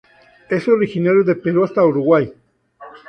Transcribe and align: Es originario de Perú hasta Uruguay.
Es 0.49 0.67
originario 0.67 1.23
de 1.23 1.35
Perú 1.35 1.63
hasta 1.63 1.85
Uruguay. 1.85 2.33